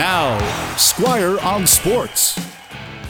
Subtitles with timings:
[0.00, 0.38] Now,
[0.78, 2.40] Squire on Sports.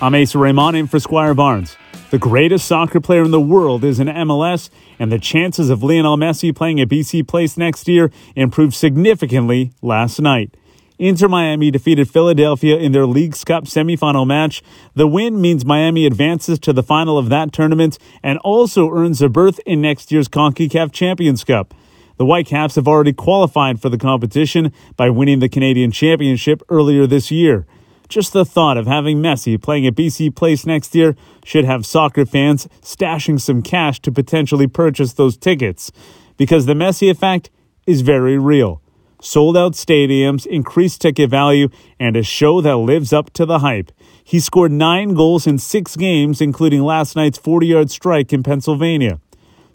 [0.02, 1.76] I'm Asa Raymond in for Squire Barnes.
[2.10, 6.16] The greatest soccer player in the world is in MLS, and the chances of Lionel
[6.16, 10.56] Messi playing at BC Place next year improved significantly last night.
[10.98, 14.60] Inter Miami defeated Philadelphia in their Leagues Cup semifinal match.
[14.94, 19.28] The win means Miami advances to the final of that tournament and also earns a
[19.28, 21.72] berth in next year's CONCACAF Champions Cup.
[22.20, 27.30] The Whitecaps have already qualified for the competition by winning the Canadian Championship earlier this
[27.30, 27.66] year.
[28.10, 31.16] Just the thought of having Messi playing at BC Place next year
[31.46, 35.90] should have soccer fans stashing some cash to potentially purchase those tickets,
[36.36, 37.48] because the Messi effect
[37.86, 38.82] is very real.
[39.22, 43.92] Sold out stadiums, increased ticket value, and a show that lives up to the hype.
[44.22, 49.20] He scored nine goals in six games, including last night's 40 yard strike in Pennsylvania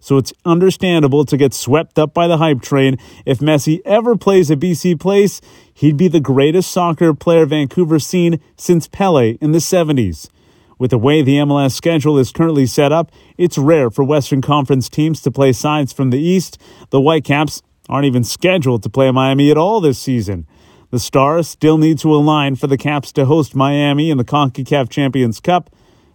[0.06, 2.96] so it's understandable to get swept up by the hype train.
[3.26, 5.42] If Messi ever plays at BC Place,
[5.74, 10.30] he'd be the greatest soccer player Vancouver's seen since Pele in the 70s.
[10.78, 14.90] With the way the MLS schedule is currently set up, it's rare for Western Conference
[14.90, 16.62] teams to play sides from the East.
[16.92, 20.46] The Whitecaps aren't even scheduled to play Miami at all this season.
[20.92, 24.88] The Stars still need to align for the Caps to host Miami in the CONCACAF
[24.88, 25.72] Champions Cup,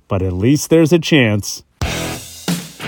[0.07, 1.65] but at least there's a chance.